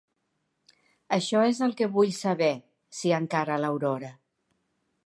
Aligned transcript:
Això 1.17 1.41
és 1.49 1.61
el 1.67 1.75
que 1.81 1.89
vull 1.99 2.17
saber 2.21 2.51
—s'hi 2.61 3.13
encara 3.21 3.61
l'Aurora—. 3.67 4.13